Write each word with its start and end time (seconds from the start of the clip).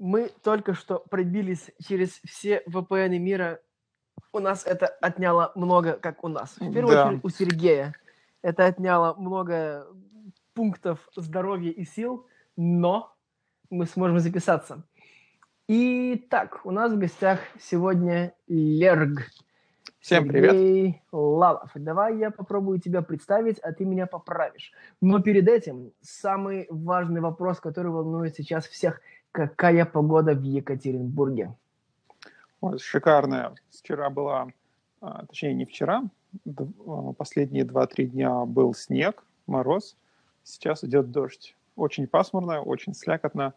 Мы 0.00 0.30
только 0.42 0.72
что 0.72 1.04
пробились 1.10 1.70
через 1.86 2.22
все 2.24 2.62
VPN 2.66 3.18
мира. 3.18 3.60
У 4.32 4.38
нас 4.38 4.64
это 4.64 4.86
отняло 4.86 5.52
много, 5.54 5.92
как 5.92 6.24
у 6.24 6.28
нас. 6.28 6.56
В 6.58 6.72
первую 6.72 6.96
Да. 6.96 7.08
очередь 7.08 7.20
у 7.22 7.28
Сергея. 7.28 7.94
Это 8.40 8.64
отняло 8.64 9.12
много 9.18 9.86
пунктов 10.54 11.06
здоровья 11.14 11.70
и 11.70 11.84
сил, 11.84 12.26
но 12.56 13.14
мы 13.68 13.84
сможем 13.84 14.18
записаться. 14.20 14.84
Итак, 15.68 16.62
у 16.64 16.70
нас 16.70 16.92
в 16.92 16.98
гостях 16.98 17.40
сегодня 17.60 18.32
Лерг. 18.48 19.26
Всем 19.98 20.26
привет. 20.26 20.52
Сергей 20.52 21.02
Лавов. 21.12 21.72
Давай 21.74 22.16
я 22.16 22.30
попробую 22.30 22.80
тебя 22.80 23.02
представить, 23.02 23.58
а 23.58 23.72
ты 23.72 23.84
меня 23.84 24.06
поправишь. 24.06 24.72
Но 25.02 25.20
перед 25.20 25.46
этим 25.46 25.92
самый 26.00 26.66
важный 26.70 27.20
вопрос, 27.20 27.60
который 27.60 27.92
волнует 27.92 28.34
сейчас 28.34 28.66
всех. 28.66 29.02
Какая 29.32 29.84
погода 29.84 30.34
в 30.34 30.42
Екатеринбурге? 30.42 31.54
Вот, 32.60 32.80
шикарная. 32.80 33.54
Вчера 33.70 34.10
была, 34.10 34.48
а, 35.00 35.24
точнее 35.26 35.54
не 35.54 35.64
вчера, 35.64 36.02
а, 36.46 37.12
последние 37.12 37.64
2-3 37.64 38.06
дня 38.06 38.44
был 38.44 38.74
снег, 38.74 39.22
мороз. 39.46 39.96
Сейчас 40.42 40.84
идет 40.84 41.10
дождь. 41.10 41.56
Очень 41.76 42.06
пасмурно, 42.06 42.60
очень 42.60 42.94
слякотно. 42.94 43.54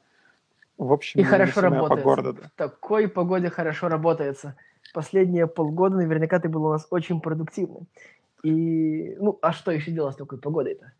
В 0.77 0.91
общем, 0.91 1.19
И 1.19 1.23
хорошо 1.23 1.61
работает. 1.61 2.03
погода, 2.03 2.33
да. 2.33 2.41
В 2.43 2.51
такой 2.51 3.07
погоде 3.07 3.49
хорошо 3.49 3.89
работается. 3.89 4.55
Последние 4.93 5.47
полгода 5.47 5.95
наверняка 5.97 6.39
ты 6.39 6.49
был 6.49 6.65
у 6.65 6.71
нас 6.71 6.87
очень 6.89 7.19
продуктивным. 7.19 7.87
И, 8.43 9.15
ну, 9.19 9.39
а 9.41 9.53
что 9.53 9.71
еще 9.71 9.91
делать 9.91 10.15
с 10.15 10.17
такой 10.17 10.37
погодой-то? 10.37 10.91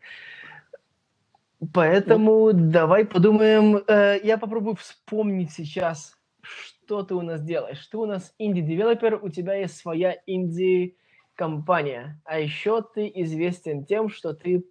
Поэтому 1.72 2.52
давай 2.52 3.04
подумаем. 3.04 3.82
э, 3.86 4.18
я 4.22 4.38
попробую 4.38 4.76
вспомнить 4.76 5.52
сейчас, 5.52 6.18
что 6.42 7.02
ты 7.02 7.14
у 7.14 7.22
нас 7.22 7.42
делаешь. 7.42 7.86
Ты 7.86 7.96
у 7.96 8.06
нас 8.06 8.34
инди-девелопер, 8.38 9.20
у 9.22 9.28
тебя 9.28 9.54
есть 9.54 9.76
своя 9.76 10.16
инди-компания. 10.26 12.20
А 12.24 12.38
еще 12.38 12.82
ты 12.82 13.10
известен 13.14 13.84
тем, 13.84 14.08
что 14.08 14.34
ты 14.34 14.64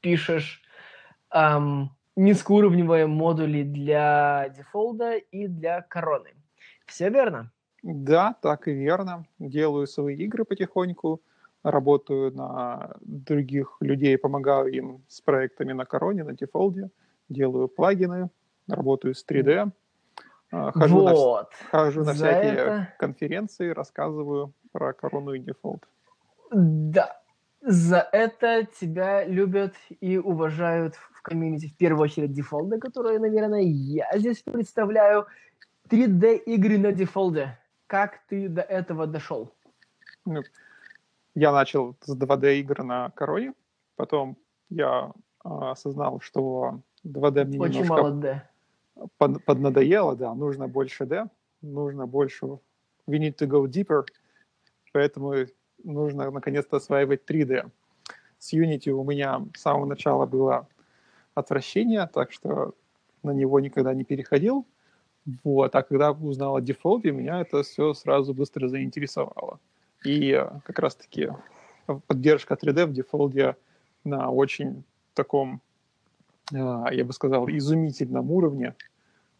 пишешь 0.00 0.62
ам, 1.30 1.96
низкоуровневые 2.16 3.06
модули 3.06 3.62
для 3.62 4.48
дефолда 4.56 5.16
и 5.16 5.46
для 5.46 5.82
короны. 5.82 6.30
Все 6.86 7.08
верно? 7.10 7.52
Да, 7.82 8.34
так 8.42 8.68
и 8.68 8.72
верно. 8.72 9.26
Делаю 9.38 9.86
свои 9.86 10.16
игры 10.16 10.44
потихоньку, 10.44 11.22
работаю 11.62 12.32
на 12.34 12.96
других 13.00 13.76
людей, 13.80 14.16
помогаю 14.18 14.66
им 14.72 15.04
с 15.08 15.20
проектами 15.20 15.72
на 15.72 15.84
Короне, 15.84 16.24
на 16.24 16.32
Defold 16.32 16.76
е, 16.76 16.90
делаю 17.28 17.68
плагины, 17.68 18.30
работаю 18.68 19.14
с 19.14 19.24
3D, 19.24 19.70
а, 20.52 20.72
хожу, 20.72 21.02
на, 21.02 21.12
вот. 21.14 21.52
хожу 21.70 22.00
на 22.00 22.06
За 22.06 22.14
всякие 22.14 22.52
это- 22.52 22.88
конференции, 22.98 23.70
рассказываю 23.70 24.52
про 24.72 24.92
Корону 24.92 25.32
и 25.34 25.38
Defold. 25.38 25.86
Да. 26.52 27.20
За 27.62 28.08
это 28.12 28.66
тебя 28.80 29.24
любят 29.26 29.74
и 30.00 30.16
уважают 30.16 30.94
в 30.94 31.20
комьюнити. 31.22 31.66
В 31.68 31.76
первую 31.76 32.04
очередь 32.04 32.32
Defold 32.32 32.67
а, 32.67 32.78
которые, 32.78 33.18
наверное, 33.18 33.60
я 33.60 34.06
здесь 34.18 34.42
представляю. 34.42 35.26
3D-игры 35.90 36.78
на 36.78 36.92
дефолде. 36.92 37.58
Как 37.86 38.20
ты 38.28 38.48
до 38.48 38.62
этого 38.62 39.06
дошел? 39.06 39.52
Ну, 40.24 40.42
Я 41.34 41.52
начал 41.52 41.96
с 42.00 42.16
2D 42.16 42.60
игр 42.60 42.82
на 42.82 43.10
Короне, 43.10 43.54
потом 43.96 44.36
я 44.68 45.12
а, 45.44 45.72
осознал, 45.72 46.20
что 46.20 46.80
2D 47.06 47.44
мне 47.44 47.60
Очень 47.60 47.82
немножко 47.82 48.02
мало 48.02 48.10
D. 48.12 48.42
под, 49.18 49.44
поднадоело, 49.44 50.16
да, 50.16 50.34
нужно 50.34 50.68
больше 50.68 51.06
D, 51.06 51.26
нужно 51.62 52.06
больше, 52.06 52.46
we 53.06 53.18
need 53.18 53.36
to 53.36 53.46
go 53.46 53.66
deeper, 53.66 54.04
поэтому 54.92 55.34
нужно 55.84 56.30
наконец-то 56.30 56.76
осваивать 56.76 57.28
3D. 57.28 57.70
С 58.38 58.54
Unity 58.54 58.90
у 58.90 59.04
меня 59.04 59.46
с 59.54 59.60
самого 59.60 59.86
начала 59.86 60.26
было 60.26 60.66
отвращение, 61.34 62.08
так 62.12 62.32
что 62.32 62.74
на 63.22 63.32
него 63.32 63.60
никогда 63.60 63.94
не 63.94 64.04
переходил. 64.04 64.66
Вот, 65.44 65.74
а 65.74 65.82
когда 65.82 66.12
узнал 66.12 66.56
о 66.56 66.60
дефолте, 66.60 67.12
меня 67.12 67.40
это 67.40 67.62
все 67.62 67.92
сразу 67.92 68.32
быстро 68.32 68.68
заинтересовало. 68.68 69.60
И 70.04 70.46
как 70.64 70.78
раз-таки 70.78 71.30
поддержка 72.06 72.54
3D 72.54 72.86
в 72.86 72.92
дефолде 72.92 73.56
на 74.04 74.30
очень 74.30 74.84
таком, 75.14 75.60
э, 76.52 76.56
я 76.92 77.04
бы 77.04 77.12
сказал, 77.12 77.48
изумительном 77.48 78.30
уровне, 78.30 78.74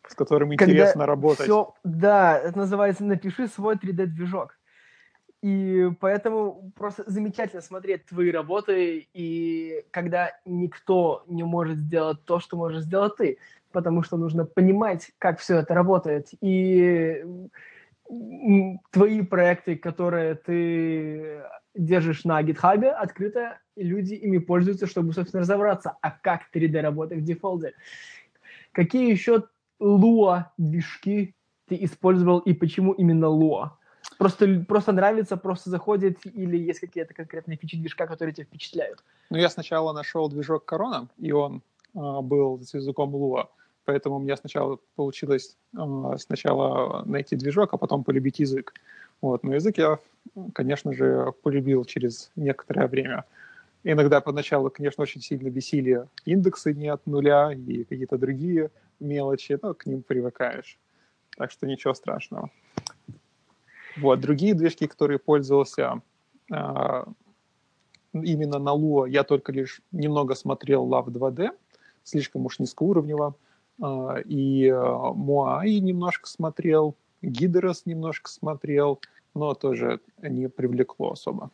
с 0.06 0.14
которым 0.14 0.50
Когда 0.50 0.64
интересно 0.64 1.06
работать. 1.06 1.46
Всё- 1.46 1.74
да, 1.84 2.38
это 2.38 2.58
называется 2.58 3.04
«Напиши 3.04 3.46
свой 3.48 3.76
3D-движок». 3.76 4.56
И 5.42 5.88
поэтому 6.00 6.70
просто 6.76 7.04
замечательно 7.06 7.62
смотреть 7.62 8.04
твои 8.04 8.30
работы, 8.30 9.08
и 9.14 9.86
когда 9.90 10.32
никто 10.44 11.24
не 11.26 11.44
может 11.44 11.78
сделать 11.78 12.22
то, 12.26 12.40
что 12.40 12.58
можешь 12.58 12.82
сделать 12.82 13.16
ты, 13.16 13.38
потому 13.72 14.02
что 14.02 14.18
нужно 14.18 14.44
понимать, 14.44 15.12
как 15.18 15.38
все 15.38 15.56
это 15.60 15.72
работает. 15.72 16.28
И 16.42 17.24
твои 18.90 19.22
проекты, 19.22 19.76
которые 19.76 20.34
ты 20.34 21.42
держишь 21.74 22.24
на 22.24 22.42
GitHub, 22.42 22.84
открыто, 22.86 23.58
и 23.76 23.84
люди 23.84 24.14
ими 24.14 24.38
пользуются, 24.38 24.86
чтобы, 24.86 25.12
собственно, 25.12 25.42
разобраться, 25.42 25.96
а 26.00 26.10
как 26.10 26.42
3D 26.52 26.80
работает 26.80 27.22
в 27.22 27.24
дефолде. 27.24 27.74
Какие 28.72 29.10
еще 29.10 29.44
Lua 29.80 30.46
движки 30.58 31.34
ты 31.68 31.76
использовал 31.84 32.40
и 32.40 32.52
почему 32.52 32.92
именно 32.92 33.26
Lua? 33.26 33.70
Просто, 34.18 34.64
просто 34.66 34.92
нравится, 34.92 35.36
просто 35.36 35.70
заходит, 35.70 36.18
или 36.24 36.56
есть 36.56 36.80
какие-то 36.80 37.14
конкретные 37.14 37.56
фичи 37.56 37.76
движка, 37.76 38.06
которые 38.06 38.34
тебя 38.34 38.44
впечатляют? 38.44 39.04
Ну, 39.30 39.38
я 39.38 39.48
сначала 39.48 39.92
нашел 39.92 40.28
движок 40.28 40.64
Корона, 40.64 41.08
и 41.18 41.32
он 41.32 41.62
а, 41.94 42.20
был 42.20 42.60
с 42.60 42.74
языком 42.74 43.14
Lua, 43.14 43.48
поэтому 43.84 44.16
у 44.16 44.18
меня 44.20 44.36
сначала 44.36 44.78
получилось 44.96 45.56
а, 45.76 46.16
сначала 46.18 47.04
найти 47.04 47.36
движок, 47.36 47.72
а 47.72 47.76
потом 47.76 48.04
полюбить 48.04 48.38
язык. 48.38 48.74
Вот. 49.20 49.42
Но 49.44 49.54
язык 49.54 49.78
я, 49.78 49.98
конечно 50.54 50.92
же, 50.92 51.32
полюбил 51.42 51.84
через 51.84 52.30
некоторое 52.36 52.86
время. 52.86 53.24
Иногда 53.82 54.20
поначалу, 54.20 54.70
конечно, 54.70 55.02
очень 55.02 55.22
сильно 55.22 55.48
бесили 55.48 56.06
индексы 56.24 56.74
не 56.74 56.88
от 56.88 57.06
нуля 57.06 57.52
и 57.52 57.84
какие-то 57.84 58.18
другие 58.18 58.70
мелочи, 58.98 59.58
но 59.62 59.74
к 59.74 59.86
ним 59.86 60.02
привыкаешь. 60.02 60.78
Так 61.36 61.50
что 61.50 61.66
ничего 61.66 61.94
страшного. 61.94 62.50
Вот, 63.96 64.20
другие 64.20 64.54
движки, 64.54 64.86
которые 64.86 65.18
пользовался 65.18 66.02
а, 66.50 67.06
именно 68.12 68.58
на 68.58 68.70
Lua, 68.70 69.08
я 69.08 69.24
только 69.24 69.52
лишь 69.52 69.80
немного 69.92 70.34
смотрел 70.34 70.86
Love 70.86 71.06
2D, 71.06 71.50
слишком 72.04 72.46
уж 72.46 72.58
низкоуровнево, 72.58 73.28
а, 73.28 73.49
и 73.80 74.68
а, 74.68 75.12
Moai 75.12 75.78
немножко 75.78 76.28
смотрел, 76.28 76.96
Гидерос 77.22 77.86
немножко 77.86 78.30
смотрел, 78.30 79.00
но 79.34 79.54
тоже 79.54 80.00
не 80.18 80.48
привлекло 80.48 81.12
особо. 81.12 81.50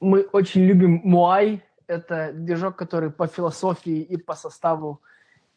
Мы 0.00 0.22
очень 0.32 0.62
любим 0.62 1.02
Moai. 1.04 1.60
Это 1.86 2.32
движок, 2.32 2.76
который 2.76 3.10
по 3.10 3.26
философии 3.26 4.00
и 4.00 4.16
по 4.16 4.34
составу 4.34 5.00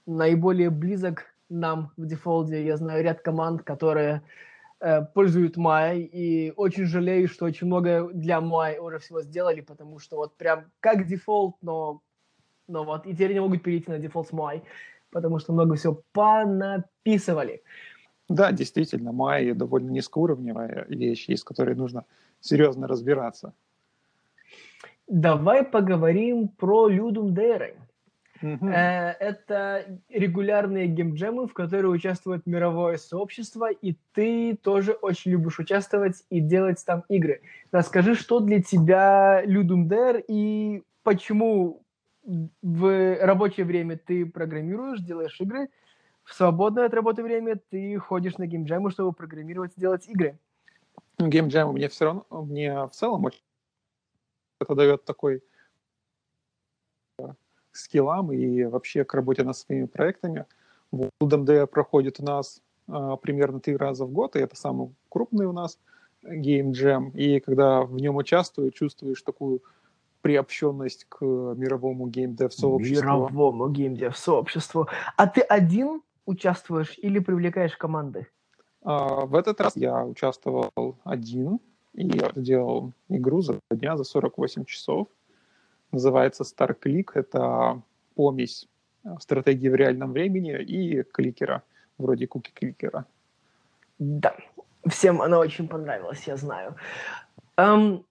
наиболее 0.06 0.70
близок 0.70 1.26
нам 1.50 1.92
в 1.98 2.06
дефолде. 2.06 2.66
Я 2.66 2.78
знаю 2.78 3.04
ряд 3.04 3.22
команд, 3.22 3.64
которые 3.64 4.22
э, 4.80 5.02
пользуют 5.02 5.58
Moai, 5.58 6.00
и 6.02 6.54
очень 6.56 6.86
жалею, 6.86 7.28
что 7.28 7.46
очень 7.46 7.68
много 7.68 8.10
для 8.14 8.40
Moai 8.40 8.78
уже 8.78 9.00
всего 9.00 9.22
сделали, 9.22 9.62
потому 9.62 10.00
что 10.00 10.18
вот 10.18 10.36
прям 10.38 10.66
как 10.80 11.06
Defold, 11.06 11.56
но, 11.62 12.02
но 12.68 12.84
вот 12.84 13.06
и 13.06 13.14
теперь 13.14 13.34
не 13.34 13.42
могут 13.42 13.64
перейти 13.64 13.90
на 13.92 14.00
Defold 14.00 14.28
с 14.28 14.32
Moai, 14.32 14.64
потому 15.16 15.40
что 15.40 15.54
много 15.54 15.76
всего 15.76 16.02
понаписывали. 16.12 17.64
Да, 18.28 18.52
действительно, 18.52 19.12
Moai 19.12 19.54
довольно 19.54 19.90
низкоуровневая 19.92 20.86
вещь, 20.90 21.30
из 21.30 21.42
которой 21.42 21.74
нужно 21.74 22.04
серьезно 22.42 22.86
разбираться. 22.86 23.54
Давай 25.08 25.64
поговорим 25.64 26.50
про 26.50 26.90
Dare. 26.90 27.76
Мгм. 28.42 28.68
Э, 28.68 29.16
Это 29.22 29.86
регулярные 30.10 30.88
геймджемы, 30.88 31.48
в 31.48 31.54
которые 31.54 31.92
участвует 31.92 32.46
мировое 32.46 32.98
сообщество, 32.98 33.72
и 33.72 33.96
ты 34.14 34.58
тоже 34.62 34.92
очень 34.92 35.32
любишь 35.32 35.60
участвовать 35.60 36.26
и 36.30 36.42
делать 36.42 36.84
там 36.86 37.06
игры. 37.08 37.40
Расскажи, 37.72 38.16
что 38.16 38.42
для 38.42 38.62
тебя 38.62 39.42
Dare 39.88 40.22
и 40.28 40.84
почему 41.04 41.85
в 42.26 43.18
рабочее 43.22 43.66
время 43.66 43.98
ты 43.98 44.26
программируешь, 44.26 45.00
делаешь 45.00 45.40
игры, 45.40 45.70
в 46.24 46.34
свободное 46.34 46.86
от 46.86 46.94
работы 46.94 47.22
время 47.24 47.60
ты 47.70 47.98
ходишь 48.00 48.38
на 48.38 48.48
геймджемы, 48.48 48.90
чтобы 48.90 49.14
программировать 49.14 49.74
делать 49.76 50.08
игры. 50.08 50.40
Ну, 51.20 51.28
геймджем 51.28 51.72
мне 51.74 51.88
все 51.88 52.06
равно, 52.06 52.26
мне 52.30 52.86
в 52.88 52.92
целом 52.92 53.26
очень 53.26 53.42
это 54.60 54.74
дает 54.74 55.06
такой 55.06 55.44
э, 57.20 57.28
скиллам 57.72 58.32
и 58.32 58.64
вообще 58.64 59.04
к 59.04 59.14
работе 59.14 59.44
над 59.44 59.56
своими 59.56 59.86
проектами. 59.86 60.46
LDMD 60.92 61.68
проходит 61.68 62.20
у 62.20 62.24
нас 62.24 62.62
а, 62.88 63.18
примерно 63.18 63.60
три 63.60 63.76
раза 63.76 64.06
в 64.06 64.12
год, 64.12 64.36
и 64.36 64.40
это 64.40 64.56
самый 64.56 64.96
крупный 65.10 65.46
у 65.46 65.52
нас 65.52 65.78
Jam. 66.24 67.12
И 67.14 67.40
когда 67.40 67.82
в 67.82 67.96
нем 67.96 68.16
участвую, 68.16 68.72
чувствуешь 68.72 69.22
такую 69.22 69.62
приобщенность 70.26 71.06
к 71.08 71.22
мировому 71.22 72.08
геймдев-сообществу. 72.08 73.04
Мировому 73.04 73.70
геймдев-сообществу. 73.70 74.88
А 75.18 75.28
ты 75.28 75.42
один 75.42 76.02
участвуешь 76.26 76.98
или 76.98 77.20
привлекаешь 77.20 77.78
команды? 77.78 78.26
А, 78.82 79.28
в 79.28 79.36
этот 79.36 79.62
раз 79.62 79.76
я 79.76 80.04
участвовал 80.04 80.72
один 81.04 81.60
и 81.94 82.10
делал 82.36 82.92
игру 83.08 83.42
за 83.42 83.60
дня, 83.70 83.98
за 83.98 84.04
48 84.04 84.66
часов. 84.66 85.08
Называется 85.92 86.44
Star 86.44 86.76
Click. 86.76 87.12
Это 87.14 87.84
помесь 88.16 88.68
стратегии 89.20 89.70
в 89.70 89.76
реальном 89.76 90.12
времени 90.12 90.60
и 90.60 91.04
кликера, 91.04 91.62
вроде 92.00 92.26
куки-кликера. 92.26 93.06
Да, 94.00 94.36
всем 94.88 95.22
она 95.22 95.38
очень 95.38 95.68
понравилась, 95.68 96.24
я 96.26 96.36
знаю. 96.36 96.78
Um, 97.58 98.04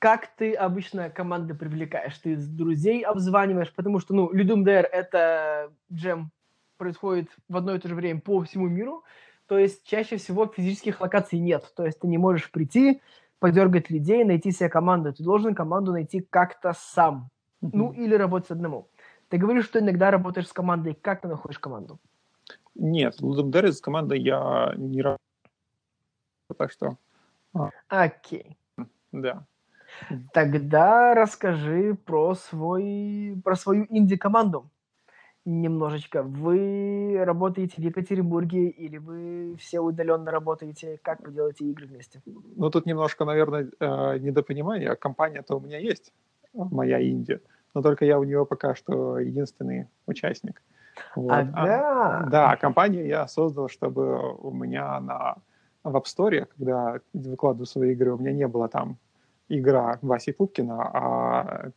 как 0.00 0.28
ты 0.34 0.54
обычно 0.54 1.10
команды 1.10 1.54
привлекаешь? 1.54 2.18
Ты 2.18 2.36
друзей 2.36 3.02
обзваниваешь? 3.02 3.72
Потому 3.72 4.00
что, 4.00 4.14
ну, 4.14 4.32
Людум 4.32 4.64
ДР— 4.64 4.88
это 4.92 5.70
джем, 5.92 6.32
происходит 6.78 7.28
в 7.48 7.56
одно 7.56 7.74
и 7.74 7.78
то 7.78 7.86
же 7.86 7.94
время 7.94 8.20
по 8.20 8.42
всему 8.42 8.66
миру, 8.66 9.04
то 9.46 9.58
есть 9.58 9.86
чаще 9.86 10.16
всего 10.16 10.46
физических 10.46 11.02
локаций 11.02 11.38
нет. 11.38 11.70
То 11.76 11.84
есть 11.84 12.00
ты 12.00 12.08
не 12.08 12.16
можешь 12.16 12.50
прийти, 12.50 13.02
подергать 13.38 13.90
людей, 13.90 14.24
найти 14.24 14.52
себе 14.52 14.70
команду. 14.70 15.12
Ты 15.12 15.22
должен 15.22 15.54
команду 15.54 15.92
найти 15.92 16.20
как-то 16.20 16.72
сам. 16.72 17.28
Mm-hmm. 17.62 17.70
Ну, 17.74 17.92
или 17.92 18.14
работать 18.14 18.50
одному. 18.50 18.88
Ты 19.28 19.36
говоришь, 19.36 19.66
что 19.66 19.80
иногда 19.80 20.10
работаешь 20.10 20.48
с 20.48 20.52
командой. 20.52 20.94
Как 20.94 21.20
ты 21.20 21.28
находишь 21.28 21.58
команду? 21.58 21.98
Нет, 22.74 23.20
в 23.20 23.24
Ludum 23.24 23.70
с 23.70 23.80
командой 23.82 24.18
я 24.18 24.72
не 24.76 25.02
работаю. 25.02 25.18
Так 26.56 26.72
что... 26.72 26.96
А. 27.52 27.70
Окей. 27.88 28.56
Да. 29.12 29.44
Тогда 30.32 31.14
расскажи 31.14 31.94
про, 31.94 32.34
свой, 32.34 33.40
про 33.44 33.56
свою 33.56 33.86
инди-команду 33.90 34.70
немножечко. 35.44 36.22
Вы 36.22 37.18
работаете 37.24 37.74
в 37.76 37.84
Екатеринбурге 37.84 38.68
или 38.68 38.98
вы 38.98 39.56
все 39.58 39.80
удаленно 39.80 40.30
работаете? 40.30 40.98
Как 41.02 41.20
вы 41.26 41.32
делаете 41.32 41.64
игры 41.64 41.86
вместе? 41.86 42.20
Ну, 42.26 42.70
тут 42.70 42.86
немножко, 42.86 43.24
наверное, 43.24 43.70
э, 43.80 44.18
недопонимание. 44.18 44.96
Компания-то 44.96 45.56
у 45.56 45.60
меня 45.60 45.78
есть, 45.78 46.12
моя 46.52 47.02
Инди, 47.02 47.40
но 47.74 47.82
только 47.82 48.04
я 48.04 48.18
у 48.18 48.24
нее 48.24 48.44
пока 48.44 48.74
что 48.74 49.18
единственный 49.18 49.88
участник. 50.06 50.62
Вот. 51.16 51.32
Ага. 51.32 52.24
А, 52.24 52.26
да, 52.26 52.56
компанию 52.56 53.06
я 53.06 53.26
создал, 53.26 53.68
чтобы 53.68 54.34
у 54.34 54.50
меня 54.50 55.00
на 55.00 55.36
в 55.82 55.96
App 55.96 56.04
Store, 56.04 56.46
когда 56.58 57.00
выкладываю 57.14 57.66
свои 57.66 57.92
игры, 57.92 58.12
у 58.12 58.18
меня 58.18 58.32
не 58.32 58.46
было 58.46 58.68
там 58.68 58.98
игра 59.50 59.98
Васи 60.00 60.32
Пупкина, 60.32 60.82
а 60.82 61.70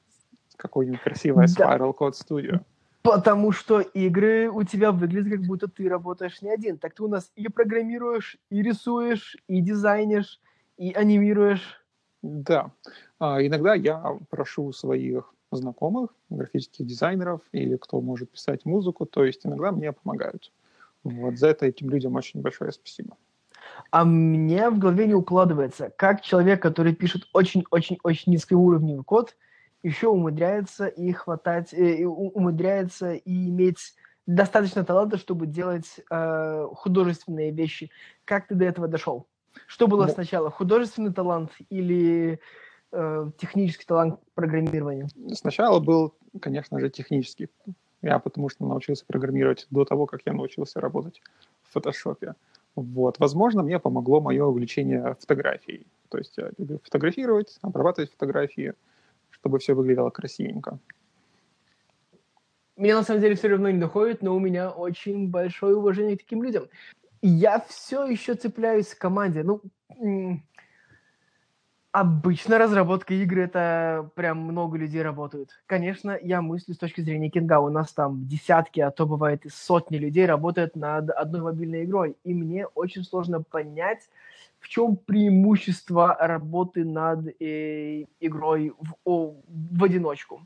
какой-нибудь 0.56 1.02
красивая 1.02 1.48
да. 1.58 1.76
Spiral 1.76 1.94
Code 1.98 2.14
Studio. 2.14 2.62
Потому 3.02 3.52
что 3.52 3.82
игры 3.82 4.50
у 4.50 4.64
тебя 4.64 4.94
выглядят, 4.94 5.34
как 5.34 5.42
будто 5.42 5.68
ты 5.68 5.90
работаешь 5.90 6.42
не 6.42 6.50
один. 6.50 6.78
Так 6.78 6.94
ты 6.94 7.04
у 7.04 7.10
нас 7.10 7.32
и 7.36 7.50
программируешь, 7.50 8.38
и 8.50 8.62
рисуешь, 8.62 9.36
и 9.48 9.60
дизайнишь, 9.60 10.40
и 10.78 10.94
анимируешь. 10.94 11.84
Да. 12.22 12.72
А, 13.20 13.46
иногда 13.46 13.74
я 13.74 14.18
прошу 14.30 14.72
своих 14.72 15.34
знакомых, 15.52 16.12
графических 16.30 16.86
дизайнеров 16.86 17.42
или 17.52 17.76
кто 17.76 18.00
может 18.00 18.32
писать 18.32 18.66
музыку, 18.66 19.06
то 19.06 19.26
есть 19.26 19.46
иногда 19.46 19.72
мне 19.72 19.92
помогают. 19.92 20.52
Вот 21.04 21.38
за 21.38 21.48
это 21.48 21.66
этим 21.66 21.90
людям 21.90 22.16
очень 22.16 22.42
большое 22.42 22.72
спасибо. 22.72 23.18
А 23.92 24.06
мне 24.06 24.70
в 24.70 24.80
голове 24.80 25.08
не 25.08 25.14
укладывается, 25.14 25.92
как 25.98 26.22
человек, 26.22 26.62
который 26.62 26.96
пишет 26.96 27.24
очень-очень-очень 27.34 28.32
низкоуровневый 28.32 29.04
код, 29.04 29.36
еще 29.84 30.08
умудряется 30.08 30.88
и 30.88 31.12
хватать, 31.12 31.74
э, 31.74 31.98
и 31.98 32.06
умудряется 32.06 33.14
и 33.14 33.50
иметь 33.50 33.94
достаточно 34.26 34.84
таланта, 34.86 35.18
чтобы 35.18 35.46
делать 35.46 36.00
э, 36.10 36.68
художественные 36.74 37.52
вещи. 37.52 37.92
Как 38.26 38.48
ты 38.48 38.56
до 38.56 38.66
этого 38.66 38.88
дошел? 38.88 39.28
Что 39.68 39.88
было 39.88 40.08
да. 40.08 40.14
сначала, 40.14 40.50
художественный 40.50 41.14
талант 41.14 41.52
или 41.70 42.40
э, 42.92 43.32
технический 43.38 43.86
талант 43.86 44.20
программирования? 44.34 45.08
Сначала 45.34 45.80
был, 45.80 46.16
конечно 46.42 46.80
же, 46.80 46.90
технический. 46.90 47.50
Я 48.02 48.20
потому 48.20 48.50
что 48.50 48.66
научился 48.66 49.06
программировать 49.06 49.68
до 49.70 49.86
того, 49.86 50.06
как 50.06 50.22
я 50.26 50.34
научился 50.34 50.82
работать 50.82 51.22
в 51.64 51.74
фотошопе. 51.74 52.36
Вот. 52.76 53.20
Возможно, 53.20 53.64
мне 53.64 53.80
помогло 53.80 54.22
мое 54.22 54.46
увлечение 54.46 55.16
фотографией. 55.20 55.86
То 56.10 56.18
есть 56.18 56.38
я 56.38 56.52
люблю 56.58 56.80
фотографировать, 56.84 57.58
обрабатывать 57.62 58.12
фотографии, 58.12 58.74
чтобы 59.32 59.60
все 59.60 59.74
выглядело 59.74 60.10
красивенько. 60.10 60.80
Меня 62.76 62.96
на 62.96 63.04
самом 63.04 63.22
деле 63.22 63.36
все 63.36 63.50
равно 63.50 63.70
не 63.70 63.80
доходит, 63.80 64.24
но 64.24 64.36
у 64.36 64.40
меня 64.40 64.72
очень 64.72 65.30
большое 65.30 65.76
уважение 65.76 66.18
к 66.18 66.22
таким 66.22 66.42
людям. 66.44 66.68
Я 67.22 67.60
все 67.60 68.06
еще 68.06 68.34
цепляюсь 68.34 68.94
к 68.94 68.98
команде. 68.98 69.44
Ну, 69.44 69.62
Обычно 71.94 72.58
разработка 72.58 73.14
игры 73.14 73.44
это 73.44 74.10
прям 74.16 74.40
много 74.40 74.80
людей 74.80 75.04
работают. 75.04 75.52
Конечно, 75.68 76.18
я 76.20 76.42
мыслю 76.42 76.74
с 76.74 76.80
точки 76.80 77.02
зрения 77.02 77.30
Кинга. 77.30 77.60
У 77.60 77.70
нас 77.70 77.94
там 77.94 78.26
десятки, 78.26 78.80
а 78.80 78.90
то 78.90 79.06
бывает 79.06 79.46
и 79.46 79.50
сотни 79.50 79.98
людей 79.98 80.26
работают 80.26 80.76
над 80.76 81.12
одной 81.12 81.42
мобильной 81.42 81.84
игрой. 81.84 82.18
И 82.24 82.34
мне 82.34 82.66
очень 82.66 83.04
сложно 83.04 83.44
понять, 83.44 84.10
в 84.60 84.70
чем 84.70 84.96
преимущество 84.96 86.18
работы 86.20 86.84
над 86.84 87.28
э, 87.40 88.06
игрой 88.20 88.74
в, 88.80 88.96
о, 89.06 89.36
в 89.46 89.84
одиночку. 89.84 90.42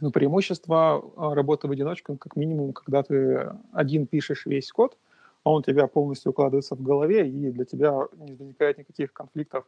Ну, 0.00 0.10
преимущество 0.10 1.04
а, 1.16 1.34
работы 1.34 1.68
в 1.68 1.70
одиночку, 1.70 2.16
как 2.16 2.34
минимум, 2.34 2.72
когда 2.72 3.02
ты 3.02 3.52
один 3.72 4.06
пишешь 4.06 4.46
весь 4.46 4.72
код, 4.72 4.96
а 5.44 5.50
он 5.50 5.58
у 5.58 5.62
тебя 5.62 5.86
полностью 5.86 6.30
укладывается 6.30 6.76
в 6.76 6.82
голове, 6.82 7.28
и 7.28 7.50
для 7.50 7.66
тебя 7.66 7.92
не 8.14 8.32
возникает 8.32 8.78
никаких 8.78 9.12
конфликтов 9.12 9.66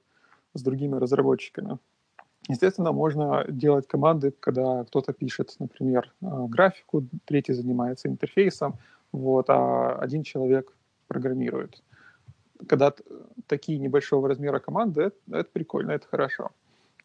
с 0.55 0.63
другими 0.63 0.97
разработчиками. 0.97 1.79
Естественно, 2.49 2.93
можно 2.93 3.45
делать 3.49 3.87
команды, 3.87 4.33
когда 4.41 4.85
кто-то 4.85 5.13
пишет, 5.13 5.55
например, 5.59 6.13
э, 6.23 6.47
графику, 6.49 7.05
третий 7.27 7.53
занимается 7.53 8.09
интерфейсом, 8.09 8.79
вот, 9.13 9.51
а 9.51 9.97
один 9.97 10.23
человек 10.23 10.73
программирует. 11.09 11.83
Когда 12.67 12.95
такие 13.47 13.79
небольшого 13.79 14.29
размера 14.29 14.61
команды, 14.61 15.03
это, 15.03 15.17
это 15.31 15.51
прикольно, 15.53 15.93
это 15.93 16.07
хорошо. 16.09 16.51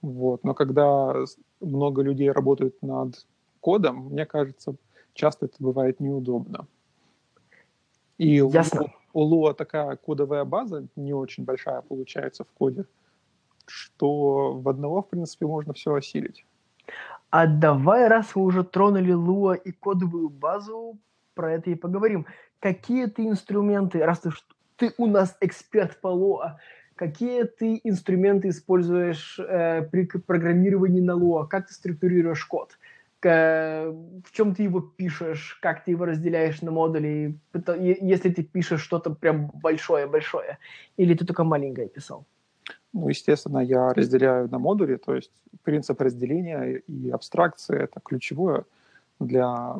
Вот. 0.02 0.44
Но 0.44 0.54
когда 0.54 1.14
много 1.62 2.02
людей 2.02 2.32
работают 2.32 2.82
над 2.82 3.26
кодом, 3.60 4.08
мне 4.12 4.26
кажется, 4.26 4.76
часто 5.14 5.46
это 5.46 5.56
бывает 5.60 6.00
неудобно. 6.00 6.68
И 8.18 8.36
Ясно. 8.36 8.86
у, 9.14 9.22
у 9.22 9.48
Lua 9.48 9.54
такая 9.54 9.96
кодовая 9.98 10.46
база 10.46 10.86
не 10.96 11.14
очень 11.14 11.44
большая 11.44 11.82
получается 11.82 12.44
в 12.44 12.48
коде 12.58 12.86
что 13.68 14.54
в 14.54 14.68
одного, 14.70 15.02
в 15.02 15.10
принципе, 15.10 15.46
можно 15.46 15.74
все 15.74 15.94
осилить. 15.94 16.46
А 17.30 17.48
давай, 17.48 18.08
раз 18.08 18.36
мы 18.36 18.44
уже 18.44 18.64
тронули 18.64 19.12
Луа 19.12 19.56
и 19.56 19.72
кодовую 19.72 20.30
базу, 20.30 21.00
про 21.34 21.54
это 21.54 21.72
и 21.72 21.76
поговорим. 21.76 22.26
Какие 22.60 23.08
ты 23.08 23.28
инструменты, 23.28 24.06
раз 24.06 24.20
ты, 24.20 24.30
ты 24.78 24.94
у 24.98 25.08
нас 25.08 25.36
эксперт 25.42 26.00
по 26.00 26.08
Луа, 26.08 26.60
какие 26.96 27.44
ты 27.44 27.82
инструменты 27.84 28.50
используешь 28.50 29.40
э, 29.40 29.82
при 29.92 30.06
программировании 30.06 31.02
на 31.02 31.16
Луа? 31.16 31.48
Как 31.48 31.68
ты 31.68 31.74
структурируешь 31.74 32.46
код? 32.46 32.78
В 33.24 34.32
чем 34.34 34.54
ты 34.54 34.64
его 34.64 34.82
пишешь? 34.82 35.58
Как 35.62 35.86
ты 35.86 35.92
его 35.92 36.06
разделяешь 36.06 36.62
на 36.62 36.72
модули? 36.72 37.40
Если 37.80 38.30
ты 38.30 38.44
пишешь 38.44 38.82
что-то 38.82 39.12
прям 39.12 39.50
большое-большое, 39.54 40.58
или 40.98 41.14
ты 41.14 41.26
только 41.26 41.46
маленькое 41.46 41.88
писал? 41.88 42.26
Ну, 42.94 43.10
естественно, 43.10 43.58
я 43.58 43.92
разделяю 43.92 44.50
на 44.50 44.60
модули, 44.60 44.98
то 44.98 45.16
есть 45.16 45.32
принцип 45.64 46.00
разделения 46.00 46.84
и 46.88 47.10
абстракции– 47.10 47.76
это 47.84 48.00
ключевое 48.00 48.66
для 49.20 49.78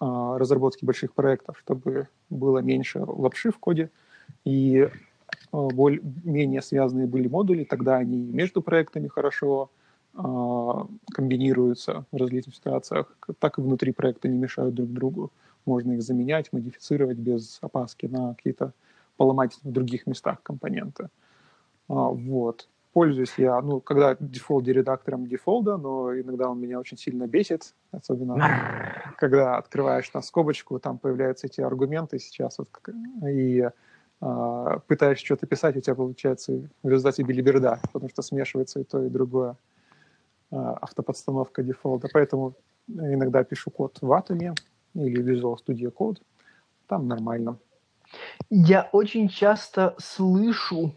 э, 0.00 0.04
разработки 0.04 0.84
больших 0.84 1.14
проектов, 1.14 1.58
чтобы 1.58 2.08
было 2.28 2.58
меньше 2.58 3.00
лапши 3.00 3.50
в 3.50 3.58
коде 3.58 3.90
и 4.44 4.76
э, 4.78 4.90
более, 5.50 6.02
менее 6.22 6.60
связанные 6.60 7.06
были 7.06 7.28
модули, 7.28 7.64
тогда 7.64 7.96
они 7.96 8.18
между 8.18 8.60
проектами 8.60 9.08
хорошо 9.08 9.70
э, 10.14 10.20
комбинируются 11.14 12.04
в 12.12 12.16
различных 12.16 12.56
ситуациях, 12.56 13.16
так 13.38 13.58
и 13.58 13.62
внутри 13.62 13.92
проекта 13.92 14.28
не 14.28 14.36
мешают 14.36 14.74
друг 14.74 14.90
другу. 14.90 15.32
Можно 15.64 15.92
их 15.92 16.02
заменять, 16.02 16.52
модифицировать 16.52 17.16
без 17.16 17.58
опаски 17.62 18.04
на 18.04 18.34
какие-то 18.34 18.72
поломать 19.16 19.58
в 19.62 19.72
других 19.72 20.06
местах 20.06 20.42
компоненты. 20.42 21.04
А, 21.04 21.08
вот. 21.90 22.68
пользуюсь 22.92 23.34
я, 23.36 23.60
ну, 23.60 23.80
когда 23.80 24.16
дефолт 24.18 24.66
редактором 24.66 25.26
дефолда, 25.26 25.76
но 25.76 26.18
иногда 26.18 26.48
он 26.48 26.60
меня 26.60 26.78
очень 26.78 26.96
сильно 26.96 27.26
бесит, 27.26 27.74
особенно 27.92 28.36
когда 29.18 29.56
открываешь 29.56 30.08
там 30.08 30.22
скобочку, 30.22 30.78
там 30.78 30.98
появляются 30.98 31.46
эти 31.46 31.60
аргументы 31.60 32.18
сейчас, 32.18 32.58
вот, 32.58 32.68
и 33.28 33.68
э, 34.20 34.78
пытаешься 34.86 35.24
что-то 35.24 35.46
писать, 35.46 35.76
у 35.76 35.80
тебя 35.80 35.94
получается 35.94 36.68
в 36.82 36.88
результате 36.88 37.22
билиберда, 37.22 37.80
потому 37.92 38.08
что 38.08 38.22
смешивается 38.22 38.80
и 38.80 38.84
то, 38.84 39.04
и 39.04 39.08
другое 39.08 39.56
э, 40.50 40.56
автоподстановка 40.56 41.62
дефолта. 41.62 42.08
Поэтому 42.12 42.54
иногда 42.88 43.44
пишу 43.44 43.70
код 43.70 43.98
в 44.00 44.10
Atom 44.10 44.54
или 44.94 45.22
Visual 45.22 45.56
Studio 45.64 45.92
Code, 45.92 46.18
там 46.88 47.06
нормально. 47.06 47.56
Я 48.48 48.88
очень 48.92 49.28
часто 49.28 49.94
слышу 49.98 50.92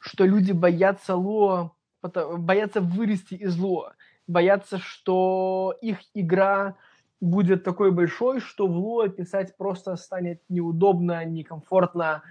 что 0.00 0.24
люди 0.24 0.52
боятся 0.52 1.16
Луа, 1.16 1.72
боятся 2.02 2.80
вырасти 2.80 3.34
из 3.34 3.58
Луа, 3.58 3.94
боятся, 4.26 4.78
что 4.78 5.74
их 5.80 5.98
игра 6.14 6.76
будет 7.20 7.64
такой 7.64 7.90
большой, 7.90 8.40
что 8.40 8.66
в 8.66 8.76
Луа 8.76 9.08
писать 9.08 9.56
просто 9.56 9.96
станет 9.96 10.40
неудобно, 10.48 11.24
некомфортно, 11.24 12.22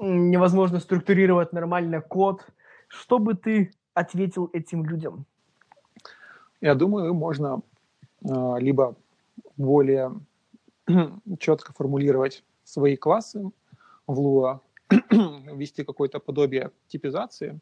невозможно 0.00 0.80
структурировать 0.80 1.52
нормально 1.52 2.00
код. 2.00 2.46
Что 2.88 3.18
бы 3.18 3.34
ты 3.34 3.72
ответил 3.94 4.50
этим 4.52 4.84
людям? 4.84 5.26
Я 6.60 6.74
думаю, 6.74 7.14
можно 7.14 7.62
э, 8.22 8.54
либо 8.58 8.94
более 9.56 10.12
четко 11.38 11.72
формулировать 11.72 12.44
свои 12.64 12.96
классы 12.96 13.50
в 14.06 14.20
Lua, 14.20 14.60
ввести 15.10 15.84
какое-то 15.84 16.18
подобие 16.18 16.70
типизации, 16.88 17.60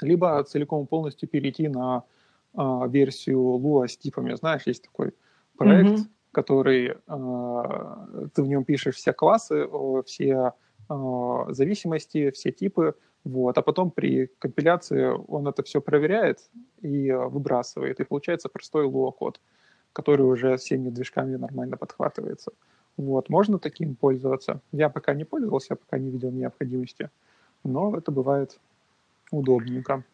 либо 0.00 0.42
целиком 0.44 0.86
полностью 0.86 1.28
перейти 1.28 1.68
на 1.68 2.02
э, 2.54 2.88
версию 2.88 3.38
Lua 3.38 3.86
с 3.86 3.96
типами. 3.96 4.34
Знаешь, 4.34 4.62
есть 4.66 4.82
такой 4.82 5.12
проект, 5.56 5.90
mm-hmm. 5.90 6.08
который 6.32 6.94
э, 7.06 8.28
ты 8.34 8.42
в 8.42 8.48
нем 8.48 8.64
пишешь 8.64 8.96
все 8.96 9.12
классы, 9.12 9.68
все 10.06 10.52
э, 10.88 11.44
зависимости, 11.48 12.30
все 12.30 12.50
типы, 12.50 12.94
вот, 13.24 13.58
а 13.58 13.62
потом 13.62 13.90
при 13.90 14.30
компиляции 14.38 15.12
он 15.28 15.46
это 15.48 15.62
все 15.62 15.80
проверяет 15.80 16.50
и 16.82 17.10
выбрасывает, 17.10 18.00
и 18.00 18.04
получается 18.04 18.48
простой 18.48 18.86
Lua 18.86 19.12
код, 19.12 19.40
который 19.92 20.22
уже 20.22 20.56
всеми 20.56 20.90
движками 20.90 21.36
нормально 21.36 21.76
подхватывается. 21.76 22.52
Вот, 22.96 23.28
можно 23.28 23.58
таким 23.58 23.96
пользоваться. 23.96 24.60
Я 24.72 24.88
пока 24.88 25.14
не 25.14 25.24
пользовался, 25.24 25.76
пока 25.76 25.98
не 25.98 26.10
видел 26.10 26.30
необходимости, 26.30 27.10
но 27.64 27.96
это 27.96 28.12
бывает 28.12 28.58
удобненько. 29.30 30.04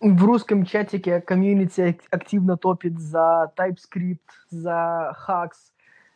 В 0.00 0.24
русском 0.24 0.64
чатике 0.64 1.20
комьюнити 1.20 1.96
активно 2.10 2.56
топит 2.56 2.98
за 2.98 3.52
TypeScript, 3.56 4.18
за 4.50 5.16
Hacks. 5.28 5.70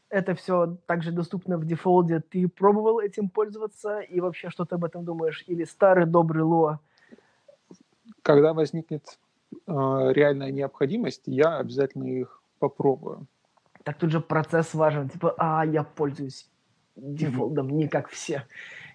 Это 0.09 0.35
все 0.35 0.77
также 0.87 1.13
доступно 1.13 1.57
в 1.57 1.65
дефолде. 1.65 2.21
Ты 2.21 2.49
пробовал 2.49 2.99
этим 2.99 3.29
пользоваться 3.29 4.01
и 4.01 4.21
вообще 4.21 4.51
что 4.51 4.65
ты 4.65 4.75
об 4.75 4.85
этом 4.85 5.05
думаешь? 5.05 5.45
Или 5.47 5.63
старый 5.63 6.07
добрый 6.07 6.43
Lua? 6.43 6.79
Когда 8.23 8.55
возникнет 8.55 9.21
э, 9.53 9.57
реальная 9.69 10.51
необходимость, 10.51 11.23
я 11.27 11.59
обязательно 11.59 12.07
их 12.07 12.43
попробую 12.59 13.27
так 13.87 13.99
тут 13.99 14.11
же 14.11 14.21
процесс 14.21 14.75
важен. 14.75 15.09
Типа, 15.09 15.37
а, 15.39 15.65
я 15.65 15.85
пользуюсь 15.85 16.51
дефолтом 16.97 17.69
не 17.69 17.87
как 17.87 18.09
все. 18.09 18.43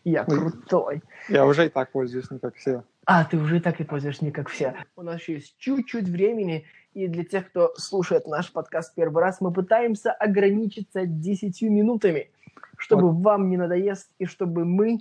Я 0.04 0.26
крутой. 0.26 1.02
Я 1.30 1.46
уже 1.46 1.68
и 1.68 1.70
так 1.70 1.94
пользуюсь 1.94 2.30
не 2.30 2.40
как 2.40 2.56
все. 2.56 2.84
А, 3.06 3.24
ты 3.24 3.38
уже 3.38 3.58
и 3.58 3.60
так 3.62 3.80
и 3.80 3.86
пользуешься 3.86 4.26
не 4.26 4.32
как 4.32 4.50
все. 4.50 4.76
У 4.98 5.02
нас 5.04 5.22
еще 5.22 5.36
есть 5.36 5.56
чуть-чуть 5.58 6.10
времени, 6.10 6.66
и 6.94 7.08
для 7.08 7.24
тех, 7.24 7.48
кто 7.48 7.74
слушает 7.78 8.28
наш 8.28 8.52
подкаст 8.52 8.94
первый 8.94 9.24
раз, 9.24 9.40
мы 9.40 9.54
пытаемся 9.54 10.12
ограничиться 10.12 11.06
10 11.06 11.62
минутами, 11.62 12.30
чтобы 12.78 13.12
вот. 13.12 13.24
вам 13.24 13.50
не 13.50 13.56
надоест, 13.56 14.12
и 14.20 14.26
чтобы 14.26 14.66
мы, 14.66 15.00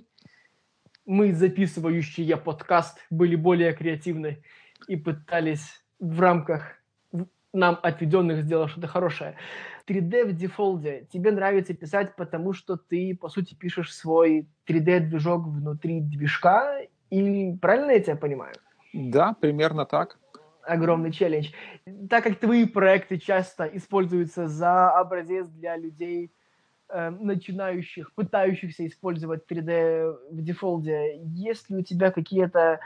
мы, 1.05 1.33
записывающие 1.33 2.37
подкаст, 2.37 2.97
были 3.09 3.35
более 3.35 3.73
креативны 3.73 4.41
и 4.87 4.95
пытались 4.95 5.83
в 5.99 6.21
рамках 6.21 6.81
нам 7.53 7.77
отведенных 7.83 8.43
сделать 8.43 8.71
что-то 8.71 8.87
хорошее. 8.87 9.35
3D 9.87 10.25
в 10.25 10.33
дефолде 10.33 11.07
тебе 11.11 11.31
нравится 11.31 11.73
писать, 11.73 12.15
потому 12.15 12.53
что 12.53 12.77
ты, 12.77 13.17
по 13.19 13.29
сути, 13.29 13.55
пишешь 13.55 13.93
свой 13.95 14.47
3D-движок 14.67 15.47
внутри 15.47 16.01
движка, 16.01 16.81
или 17.09 17.57
правильно 17.57 17.91
я 17.91 17.99
тебя 17.99 18.15
понимаю? 18.15 18.55
Да, 18.93 19.33
примерно 19.39 19.85
так. 19.85 20.19
Огромный 20.63 21.11
челлендж. 21.11 21.51
Так 22.09 22.23
как 22.23 22.39
твои 22.39 22.65
проекты 22.65 23.17
часто 23.17 23.65
используются 23.65 24.47
за 24.47 24.91
образец 24.91 25.47
для 25.47 25.75
людей, 25.75 26.31
э, 26.89 27.09
начинающих, 27.09 28.13
пытающихся 28.13 28.85
использовать 28.85 29.45
3D 29.47 30.15
в 30.31 30.41
дефолде, 30.41 31.19
есть 31.23 31.69
ли 31.69 31.77
у 31.77 31.83
тебя 31.83 32.11
какие-то 32.11 32.79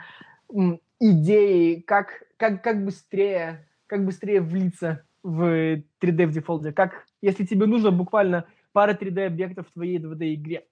м, 0.52 0.80
идеи, 1.00 1.80
как, 1.80 2.22
как, 2.36 2.62
как 2.62 2.84
быстрее 2.84 3.66
как 3.86 4.04
быстрее 4.04 4.40
влиться 4.40 5.05
в 5.26 5.82
3D 6.00 6.26
в 6.26 6.32
дефолте? 6.32 6.72
Как, 6.72 7.04
если 7.20 7.44
тебе 7.44 7.66
нужно 7.66 7.90
буквально 7.90 8.46
пара 8.72 8.94
3D 8.94 9.26
объектов 9.26 9.66
в 9.68 9.72
твоей 9.72 9.98
2D 9.98 10.34
игре? 10.34 10.64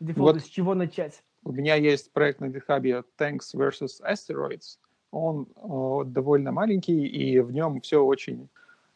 Дефолт, 0.00 0.34
вот 0.34 0.42
с 0.42 0.48
чего 0.48 0.74
начать? 0.74 1.22
У 1.44 1.52
меня 1.52 1.74
есть 1.74 2.10
проект 2.12 2.40
на 2.40 2.46
GitHub 2.46 3.04
Tanks 3.18 3.54
vs. 3.54 4.00
Asteroids. 4.02 4.78
Он 5.10 5.46
э, 5.56 6.04
довольно 6.06 6.50
маленький, 6.50 7.06
и 7.06 7.38
в 7.40 7.52
нем 7.52 7.82
все 7.82 8.02
очень 8.02 8.48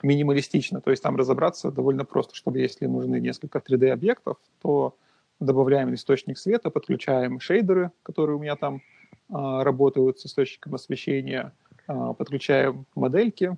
минималистично. 0.03 0.81
То 0.81 0.91
есть 0.91 1.03
там 1.03 1.17
разобраться 1.17 1.71
довольно 1.71 2.07
просто, 2.07 2.35
чтобы 2.35 2.59
если 2.59 2.87
нужны 2.87 3.21
несколько 3.21 3.59
3D-объектов, 3.59 4.39
то 4.63 4.97
добавляем 5.39 5.93
источник 5.93 6.39
света, 6.39 6.71
подключаем 6.71 7.41
шейдеры, 7.41 7.93
которые 8.03 8.37
у 8.37 8.41
меня 8.41 8.57
там 8.57 8.77
э, 8.77 8.81
работают 9.29 10.19
с 10.19 10.27
источником 10.27 10.75
освещения, 10.75 11.53
а, 11.87 12.15
подключаем 12.15 12.87
модельки, 12.95 13.57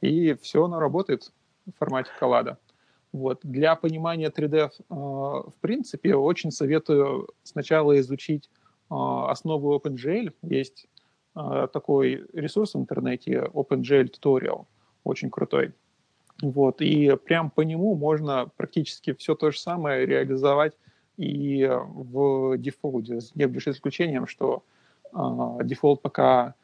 и 0.00 0.34
все 0.34 0.64
оно 0.64 0.78
работает 0.78 1.32
в 1.66 1.78
формате 1.78 2.10
коллада. 2.18 2.58
Вот. 3.12 3.40
Для 3.42 3.74
понимания 3.74 4.30
3D 4.30 4.70
а, 4.88 4.94
в 4.94 5.54
принципе 5.60 6.14
очень 6.14 6.50
советую 6.50 7.28
сначала 7.42 7.98
изучить 8.00 8.50
а, 8.90 9.30
основы 9.30 9.76
OpenGL. 9.76 10.32
Есть 10.42 10.86
такой 11.72 12.26
ресурс 12.32 12.74
в 12.74 12.78
интернете 12.78 13.48
OpenGL 13.52 14.10
Tutorial, 14.10 14.66
очень 15.04 15.30
крутой. 15.30 15.72
Вот. 16.42 16.80
И 16.80 17.14
прям 17.24 17.50
по 17.50 17.60
нему 17.60 17.94
можно 17.94 18.50
практически 18.56 19.12
все 19.12 19.36
то 19.36 19.52
же 19.52 19.60
самое 19.60 20.04
реализовать 20.04 20.72
и 21.16 21.64
в 21.70 22.58
дефолте, 22.58 23.20
с 23.20 23.30
лишь 23.36 23.68
исключением, 23.68 24.26
что 24.26 24.64
Defold 25.62 26.02
пока 26.02 26.54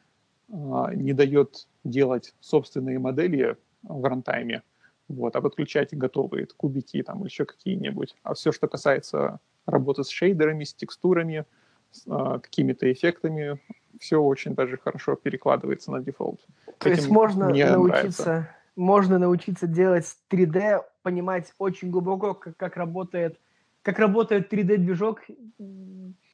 не 0.47 1.13
дает 1.13 1.67
делать 1.83 2.33
собственные 2.39 2.99
модели 2.99 3.57
в 3.83 4.03
runtime 4.05 4.50
е, 4.50 4.63
вот, 5.07 5.35
а 5.35 5.41
подключать 5.41 5.95
готовые 5.95 6.47
кубики 6.57 7.01
там 7.03 7.23
еще 7.23 7.45
какие-нибудь. 7.45 8.15
А 8.23 8.33
все, 8.33 8.51
что 8.51 8.67
касается 8.67 9.39
работы 9.65 10.03
с 10.03 10.09
шейдерами, 10.09 10.63
с 10.63 10.73
текстурами, 10.73 11.45
с 11.91 12.03
а, 12.07 12.39
какими-то 12.39 12.91
эффектами, 12.91 13.59
все 13.99 14.21
очень 14.21 14.55
даже 14.55 14.77
хорошо 14.77 15.15
перекладывается 15.15 15.91
на 15.91 16.01
Defold. 16.01 16.39
То 16.79 16.89
Этим 16.89 16.97
есть 16.97 17.09
можно 17.09 17.49
научиться, 17.49 18.49
можно 18.75 19.19
научиться 19.19 19.67
делать 19.67 20.05
3D, 20.29 20.81
понимать 21.03 21.53
очень 21.57 21.91
глубоко, 21.91 22.33
как, 22.33 22.57
как 22.57 22.77
работает 22.77 23.39
как 23.85 23.99
работает 23.99 24.51
3D-движок 24.51 25.21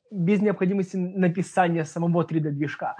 без 0.09 0.41
необходимости 0.41 0.95
написания 0.95 1.83
самого 1.83 2.23
3D-движка 2.23 2.95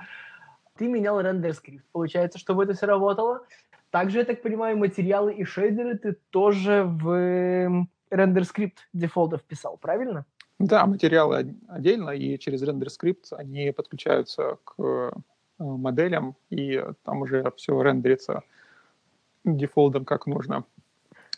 ты 0.81 0.87
менял 0.87 1.21
render 1.21 1.53
script. 1.53 1.85
Получается, 1.91 2.39
чтобы 2.39 2.63
это 2.63 2.73
все 2.73 2.87
работало. 2.87 3.45
Также, 3.91 4.17
я 4.19 4.25
так 4.25 4.41
понимаю, 4.41 4.77
материалы 4.77 5.31
и 5.31 5.43
шейдеры 5.43 5.95
ты 5.95 6.17
тоже 6.31 6.83
в 6.83 7.87
render 8.09 8.45
script 8.45 8.79
Defold 8.91 9.30
ов 9.30 9.43
писал, 9.43 9.77
правильно? 9.77 10.25
Да, 10.57 10.87
материалы 10.87 11.55
отдельно, 11.67 12.09
и 12.09 12.39
через 12.39 12.63
render 12.63 12.89
script 12.89 13.31
они 13.33 13.71
подключаются 13.71 14.57
к 14.63 14.73
э, 14.79 15.11
моделям, 15.59 16.35
и 16.49 16.83
там 17.03 17.21
уже 17.21 17.51
все 17.57 17.79
рендерится 17.79 18.41
Defold 19.43 19.88
ом 19.88 20.03
как 20.03 20.25
нужно. 20.25 20.63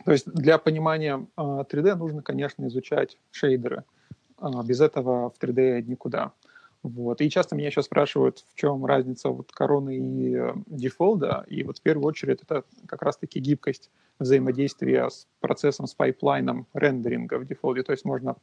То 0.05 0.13
есть 0.13 0.31
для 0.31 0.57
понимания 0.57 1.27
3D 1.35 1.88
э, 1.89 1.95
нужно, 1.95 2.21
конечно, 2.21 2.65
изучать 2.67 3.17
шейдеры. 3.31 3.83
А 4.38 4.63
без 4.63 4.79
этого 4.79 5.31
в 5.31 5.33
3D 5.38 5.81
никуда. 5.81 6.31
Вот. 6.83 7.21
И 7.21 7.29
часто 7.29 7.55
меня 7.55 7.67
еще 7.67 7.81
спрашивают, 7.81 8.43
в 8.53 8.55
чем 8.55 8.85
разница 8.85 9.29
вот 9.29 9.53
короны 9.53 9.97
и 9.97 10.35
э, 10.35 10.53
Defold 10.67 11.26
а. 11.26 11.45
И 11.47 11.63
вот 11.63 11.77
в 11.77 11.81
первую 11.81 12.05
очередь 12.05 12.41
это 12.41 12.65
как 12.87 13.01
раз-таки 13.01 13.39
гибкость 13.39 13.89
взаимодействия 14.19 15.09
с 15.09 15.25
процессом, 15.39 15.87
с 15.87 15.93
пайплайном 15.93 16.67
рендеринга 16.73 17.39
в 17.39 17.47
Defold 17.47 17.75
е. 17.75 17.83
То 17.83 17.93
есть 17.93 18.03
можно 18.03 18.35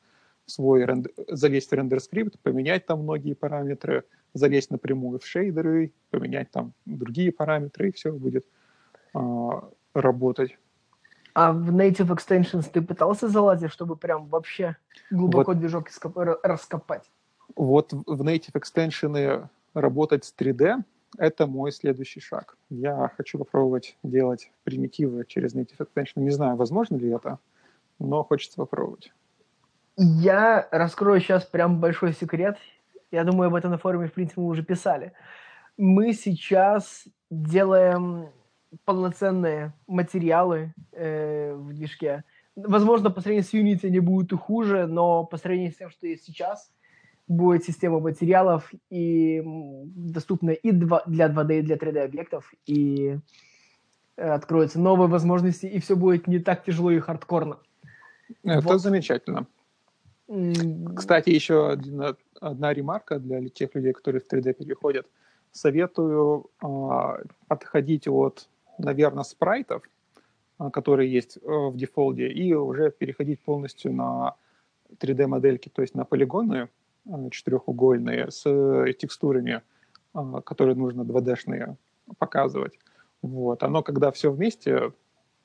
свой 0.46 0.86
рендер, 0.86 1.12
залезть 1.28 1.70
в 1.70 1.74
render 1.74 2.04
script, 2.04 2.38
поменять 2.40 2.86
там 2.86 3.02
многие 3.02 3.34
параметры, 3.34 4.04
залезть 4.32 4.70
напрямую 4.70 5.18
в 5.18 5.26
шейдеры, 5.26 5.92
поменять 6.10 6.50
там 6.50 6.72
другие 6.86 7.32
параметры, 7.32 7.90
и 7.90 7.92
все 7.92 8.10
будет 8.10 8.46
а, 9.12 9.68
работать. 9.92 10.56
А 11.34 11.52
в 11.52 11.70
Native 11.70 12.08
Extensions 12.08 12.70
ты 12.72 12.80
пытался 12.80 13.28
залазить, 13.28 13.70
чтобы 13.70 13.96
прям 13.96 14.26
вообще 14.26 14.76
глубоко 15.10 15.52
вот, 15.52 15.60
движок 15.60 15.88
раскопать? 16.42 17.04
Вот 17.56 17.92
в 17.92 18.22
Native 18.22 18.54
Extension 18.54 19.48
работать 19.74 20.24
с 20.24 20.34
3D— 20.36 20.82
это 21.18 21.46
мой 21.46 21.72
следующий 21.72 22.20
шаг. 22.20 22.56
Я 22.68 23.10
хочу 23.16 23.38
попробовать 23.38 23.96
делать 24.02 24.50
примитивы 24.64 25.24
через 25.26 25.54
Native 25.54 25.78
Extension. 25.78 26.20
Не 26.20 26.30
знаю, 26.30 26.56
возможно 26.56 26.96
ли 26.96 27.10
это, 27.10 27.38
но 27.98 28.22
хочется 28.24 28.56
попробовать. 28.56 29.12
Я 29.96 30.68
раскрою 30.70 31.20
сейчас 31.20 31.44
прям 31.44 31.80
большой 31.80 32.12
секрет. 32.12 32.56
Я 33.10 33.24
думаю, 33.24 33.48
об 33.48 33.54
этом 33.54 33.70
на 33.70 33.78
форуме, 33.78 34.06
в 34.06 34.12
принципе, 34.12 34.40
мы 34.40 34.48
уже 34.48 34.62
писали. 34.62 35.12
Мы 35.76 36.12
сейчас 36.12 37.04
делаем 37.30 38.28
полноценные 38.84 39.72
материалы 39.86 40.72
э, 40.92 41.54
в 41.54 41.72
движке. 41.72 42.24
Возможно, 42.54 43.10
по 43.10 43.20
сравнению 43.20 43.44
с 43.44 43.54
Unity 43.54 43.88
они 43.88 44.00
будут 44.00 44.32
и 44.32 44.36
хуже, 44.36 44.86
но 44.86 45.24
по 45.24 45.36
сравнению 45.36 45.72
с 45.72 45.76
тем, 45.76 45.90
что 45.90 46.06
есть 46.06 46.24
сейчас, 46.24 46.70
будет 47.30 47.64
система 47.64 48.00
материалов 48.00 48.70
и 48.90 49.42
доступная 49.44 50.54
и 50.54 50.72
для 50.72 51.28
2D, 51.28 51.58
и 51.58 51.62
для 51.62 51.76
3D 51.76 51.98
объектов, 52.00 52.52
и 52.66 53.18
э, 54.16 54.28
откроются 54.28 54.80
новые 54.80 55.08
возможности, 55.08 55.66
и 55.66 55.80
все 55.80 55.96
будет 55.96 56.26
не 56.26 56.40
так 56.40 56.64
тяжело 56.64 56.90
и 56.90 56.98
хардкорно. 56.98 57.58
Это 58.44 58.60
вот. 58.60 58.80
замечательно. 58.80 59.46
Кстати, 60.94 61.30
еще 61.30 61.70
один, 61.70 62.16
одна 62.40 62.72
ремарка 62.72 63.18
для 63.18 63.48
тех 63.48 63.74
людей, 63.74 63.92
которые 63.92 64.20
в 64.20 64.32
3D 64.32 64.52
переходят. 64.52 65.06
Советую 65.52 66.50
э, 66.62 67.24
отходить 67.48 68.06
от 68.06 68.48
наверное, 68.82 69.24
спрайтов, 69.24 69.82
а, 70.58 70.70
которые 70.70 71.12
есть 71.12 71.36
э, 71.36 71.40
в 71.42 71.76
дефолде, 71.76 72.28
и 72.28 72.52
уже 72.54 72.90
переходить 72.90 73.40
полностью 73.40 73.92
на 73.92 74.34
3D-модельки, 74.98 75.68
то 75.68 75.82
есть 75.82 75.94
на 75.94 76.04
полигоны 76.04 76.54
а, 76.62 76.68
четырехугольные 77.30 78.30
с 78.30 78.46
э, 78.46 78.92
текстурами, 78.98 79.62
а, 80.14 80.40
которые 80.42 80.76
нужно 80.76 81.02
2D-шные 81.02 81.76
показывать. 82.18 82.78
Вот. 83.22 83.62
Оно, 83.62 83.82
когда 83.82 84.10
все 84.10 84.30
вместе, 84.30 84.92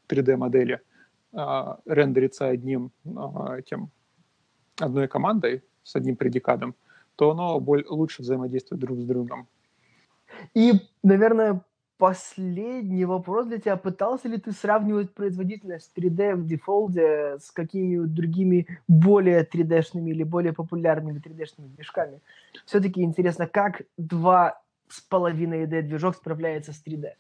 3D-модели, 0.08 0.82
рендерится 1.86 2.48
одним 2.48 2.92
этим, 3.04 3.90
одной 4.80 5.10
командой 5.10 5.64
с 5.84 5.96
одним 5.98 6.16
предикадом, 6.16 6.76
то 7.18 7.32
оно 7.32 7.58
лучше 7.58 8.22
взаимодействует 8.22 8.82
друг 8.82 9.00
с 9.00 9.04
другом. 9.04 9.48
И, 10.54 10.74
наверное, 11.04 11.62
последний 11.98 13.06
вопрос 13.06 13.48
для 13.48 13.60
тебя. 13.60 13.78
Пытался 13.78 14.28
ли 14.28 14.38
ты 14.38 14.52
сравнивать 14.52 15.14
производительность 15.14 15.92
3D 15.96 16.36
в 16.36 16.46
дефолде 16.46 17.38
с 17.40 17.52
какими-нибудь 17.52 18.14
другими 18.14 18.68
более 18.88 19.44
3D-шными 19.44 20.10
или 20.10 20.24
более 20.24 20.54
популярными 20.54 21.20
3D-шными 21.20 21.68
движками? 21.76 22.20
Все-таки 22.66 23.02
интересно, 23.02 23.48
как 23.48 23.84
2,5D 24.00 25.82
движок 25.84 26.16
справляется 26.16 26.74
с 26.74 26.84
3D? 26.86 27.14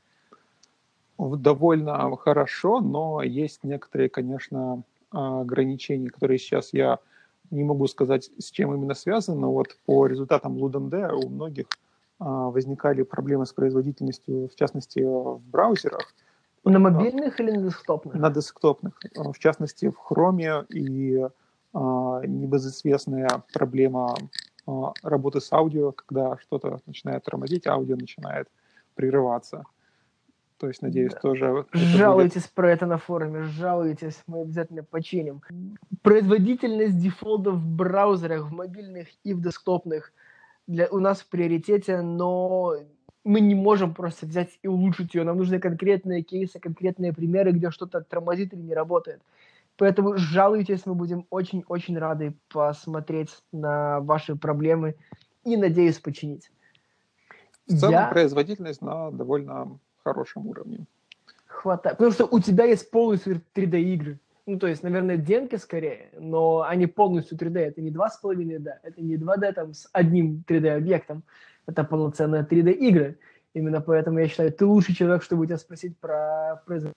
Довольно 1.17 2.15
хорошо, 2.17 2.81
но 2.81 3.21
есть 3.21 3.63
некоторые, 3.63 4.09
конечно, 4.09 4.83
ограничения, 5.11 6.09
которые 6.09 6.37
сейчас 6.39 6.73
я 6.73 6.99
не 7.51 7.63
могу 7.63 7.87
сказать, 7.87 8.29
с 8.37 8.51
чем 8.51 8.73
именно 8.73 8.95
связаны, 8.95 9.39
но 9.39 9.51
вот 9.51 9.77
по 9.85 10.07
результатам 10.07 10.57
LUDMD 10.57 11.11
у 11.13 11.29
многих 11.29 11.67
а, 11.67 11.84
возникали 12.19 13.03
проблемы 13.03 13.45
с 13.45 13.53
производительностью, 13.53 14.47
в 14.47 14.55
частности, 14.55 14.99
в 14.99 15.41
браузерах. 15.49 16.13
На 16.63 16.79
мобильных 16.79 17.39
или 17.39 17.51
на 17.51 17.61
десктопных? 17.61 18.15
На 18.15 18.29
десктопных. 18.31 18.99
А, 19.17 19.31
в 19.31 19.37
частности, 19.37 19.89
в 19.89 20.11
Chrome 20.11 20.65
и 20.69 21.27
а, 21.73 22.21
небезызвестная 22.25 23.43
проблема 23.53 24.15
работы 25.03 25.41
с 25.41 25.53
аудио, 25.53 25.91
когда 25.91 26.37
что-то 26.39 26.79
начинает 26.87 27.23
тормозить, 27.23 27.67
аудио 27.67 27.95
начинает 27.95 28.47
прерываться. 28.95 29.65
То 30.57 30.67
есть, 30.67 30.81
надеюсь, 30.81 31.13
да. 31.13 31.19
тоже... 31.19 31.65
Жалуйтесь 31.71 32.43
будет... 32.43 32.53
про 32.53 32.71
это 32.71 32.87
на 32.87 32.97
форуме, 32.97 33.43
жалуйтесь, 33.43 34.23
мы 34.25 34.41
обязательно 34.41 34.83
починим. 34.83 35.41
Производительность 36.01 36.97
дефолтов 36.97 37.55
в 37.55 37.75
браузерах, 37.75 38.45
в 38.45 38.53
мобильных 38.53 39.09
и 39.23 39.33
в 39.33 39.41
десктопных– 39.41 40.13
для, 40.67 40.87
у 40.87 40.99
нас 40.99 41.21
в 41.21 41.27
приоритете, 41.27 42.01
но 42.01 42.75
мы 43.23 43.41
не 43.41 43.55
можем 43.55 43.93
просто 43.93 44.25
взять 44.25 44.59
и 44.61 44.67
улучшить 44.67 45.15
ее. 45.15 45.23
Нам 45.23 45.37
нужны 45.37 45.59
конкретные 45.59 46.21
кейсы, 46.21 46.59
конкретные 46.59 47.13
примеры, 47.13 47.51
где 47.51 47.71
что-то 47.71 48.01
тормозит 48.01 48.53
или 48.53 48.61
не 48.61 48.73
работает. 48.73 49.21
Поэтому 49.77 50.15
жалуйтесь, 50.15 50.85
мы 50.85 50.95
будем 50.95 51.25
очень-очень 51.29 51.97
рады 51.97 52.33
посмотреть 52.49 53.29
на 53.51 53.99
ваши 53.99 54.35
проблемы 54.35 54.95
и, 55.43 55.57
надеюсь, 55.57 55.99
починить. 55.99 56.49
В 57.67 57.77
целом 57.77 57.93
Я... 57.93 58.07
производительность 58.07 58.81
на 58.81 59.11
довольно 59.11 59.79
хорошем 60.03 60.47
уровне. 60.47 60.85
Хватает. 61.47 61.97
Потому 61.97 62.13
что 62.13 62.25
у 62.25 62.39
тебя 62.39 62.65
есть 62.65 62.89
полностью 62.91 63.41
3D-игры. 63.53 64.19
Ну, 64.45 64.59
то 64.59 64.67
есть, 64.67 64.83
наверное, 64.83 65.17
денки 65.17 65.55
скорее, 65.55 66.09
но 66.19 66.61
они 66.61 66.85
полностью 66.85 67.37
3D. 67.37 67.57
Это 67.57 67.81
не 67.81 67.89
2,5D, 67.89 68.69
это 68.83 69.01
не 69.01 69.17
2D 69.17 69.53
там 69.53 69.73
с 69.73 69.89
одним 69.91 70.43
3D-объектом. 70.47 71.23
Это 71.65 71.83
полноценные 71.83 72.43
3D-игры. 72.43 73.17
Именно 73.55 73.81
поэтому 73.81 74.19
я 74.19 74.27
считаю, 74.27 74.51
ты 74.51 74.65
лучший 74.65 74.93
человек, 74.93 75.23
чтобы 75.23 75.47
тебя 75.47 75.57
спросить 75.57 75.97
про 75.97 76.61
производство. 76.65 76.93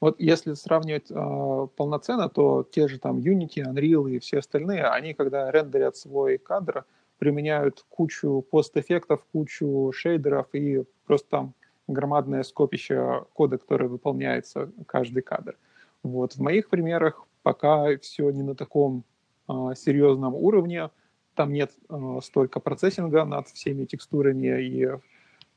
Вот 0.00 0.20
если 0.20 0.54
сравнивать 0.54 1.10
э, 1.10 1.66
полноценно, 1.76 2.28
то 2.28 2.62
те 2.70 2.86
же 2.86 3.00
там 3.00 3.18
Unity, 3.18 3.64
Unreal 3.64 4.08
и 4.08 4.20
все 4.20 4.38
остальные, 4.38 4.84
они 4.84 5.14
когда 5.14 5.50
рендерят 5.50 5.96
свой 5.96 6.38
кадр, 6.38 6.84
применяют 7.18 7.84
кучу 7.88 8.44
постэффектов, 8.48 9.24
кучу 9.32 9.90
шейдеров 9.92 10.46
и 10.52 10.84
просто 11.06 11.28
там 11.28 11.54
громадное 11.88 12.44
скопище 12.44 13.24
кода, 13.32 13.58
который 13.58 13.88
выполняется 13.88 14.70
каждый 14.86 15.22
кадр. 15.22 15.56
Вот. 16.02 16.34
В 16.34 16.40
моих 16.40 16.68
примерах 16.68 17.26
пока 17.42 17.96
все 17.98 18.30
не 18.30 18.42
на 18.42 18.54
таком 18.54 19.04
а, 19.46 19.74
серьезном 19.74 20.34
уровне. 20.34 20.90
Там 21.34 21.52
нет 21.52 21.72
а, 21.88 22.20
столько 22.20 22.60
процессинга 22.60 23.24
над 23.24 23.48
всеми 23.48 23.84
текстурами 23.84 24.62
и 24.62 24.88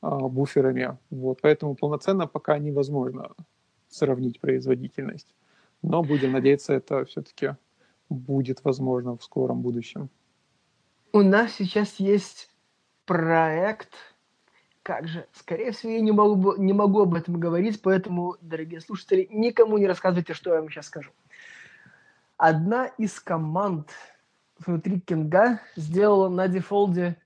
а, 0.02 0.18
буферами. 0.28 0.98
Вот. 1.10 1.40
Поэтому 1.42 1.76
полноценно 1.76 2.28
пока 2.28 2.58
невозможно 2.58 3.32
сравнить 3.90 4.40
производительность. 4.40 5.34
Но 5.82 6.04
будем 6.04 6.32
надеяться, 6.32 6.74
это 6.74 7.06
все-таки 7.06 7.56
будет 8.10 8.64
возможно 8.64 9.18
в 9.18 9.24
скором 9.24 9.62
будущем. 9.62 10.10
У 11.14 11.22
нас 11.22 11.54
сейчас 11.54 12.00
есть 12.00 12.50
проект 13.06 13.94
как 14.84 15.08
же, 15.08 15.28
скорее 15.34 15.72
всего, 15.72 15.92
я 15.92 16.02
не 16.02 16.12
могу, 16.12 16.56
не 16.56 16.74
могу 16.74 17.02
об 17.02 17.14
этом 17.14 17.40
говорить, 17.40 17.82
поэтому, 17.82 18.38
дорогие 18.42 18.82
слушатели, 18.82 19.28
никому 19.30 19.78
не 19.78 19.88
рассказывайте, 19.88 20.34
что 20.34 20.54
я 20.54 20.60
вам 20.60 20.70
сейчас 20.70 20.88
скажу. 20.88 21.12
Одна 22.38 22.88
из 22.98 23.20
команд 23.20 23.92
внутри 24.58 25.00
Кинга 25.00 25.62
сделала 25.76 26.30
на 26.30 26.48
дефолде 26.48 27.18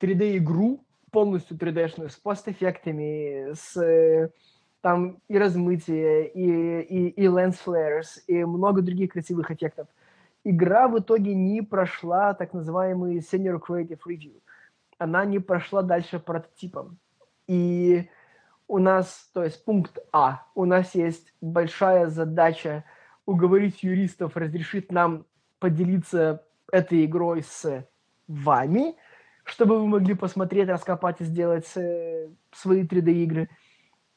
3D-игру, 0.00 0.84
полностью 1.10 1.56
3D-шную, 1.56 2.10
с 2.10 2.16
постэффектами, 2.16 3.54
с 3.54 4.30
там 4.82 5.18
и 5.28 5.38
размытие, 5.38 6.28
и, 6.28 6.80
и, 6.82 7.08
и 7.08 7.24
lens 7.24 7.56
flares, 7.64 8.20
и 8.26 8.44
много 8.44 8.82
других 8.82 9.12
красивых 9.12 9.50
эффектов. 9.50 9.88
Игра 10.44 10.86
в 10.86 10.98
итоге 10.98 11.34
не 11.34 11.62
прошла 11.62 12.34
так 12.34 12.52
называемый 12.52 13.16
Senior 13.18 13.58
Creative 13.58 13.98
Review 14.06 14.34
она 14.98 15.24
не 15.24 15.38
прошла 15.38 15.82
дальше 15.82 16.18
прототипом. 16.18 16.98
И 17.46 18.08
у 18.68 18.78
нас, 18.78 19.30
то 19.32 19.44
есть 19.44 19.64
пункт 19.64 19.98
А, 20.12 20.42
у 20.54 20.64
нас 20.64 20.94
есть 20.94 21.32
большая 21.40 22.08
задача 22.08 22.84
уговорить 23.24 23.82
юристов 23.82 24.36
разрешить 24.36 24.90
нам 24.90 25.26
поделиться 25.58 26.44
этой 26.72 27.04
игрой 27.04 27.42
с 27.42 27.86
вами, 28.26 28.96
чтобы 29.44 29.78
вы 29.78 29.86
могли 29.86 30.14
посмотреть, 30.14 30.68
раскопать 30.68 31.20
и 31.20 31.24
сделать 31.24 31.70
э, 31.76 32.28
свои 32.52 32.84
3D-игры. 32.84 33.48